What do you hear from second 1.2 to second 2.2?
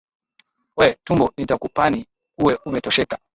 nitakupani,